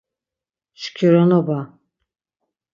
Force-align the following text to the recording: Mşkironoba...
Mşkironoba... 0.77 1.59